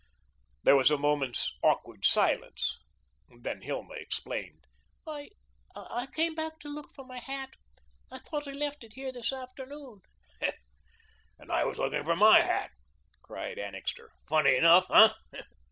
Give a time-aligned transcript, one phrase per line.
[0.63, 2.79] There was a moment's awkward silence,
[3.29, 4.63] then Hilma explained:
[5.05, 5.29] "I
[5.75, 7.51] I came back to look for my hat.
[8.11, 10.01] I thought I left it here this afternoon."
[11.37, 12.71] "And I was looking for my hat,"
[13.21, 14.11] cried Annixter.
[14.27, 15.41] "Funny enough, hey?"